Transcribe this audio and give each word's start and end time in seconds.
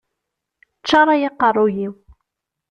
Ččaṛ 0.81 1.07
ay 1.15 1.23
aqeṛṛuy-iw! 1.29 1.93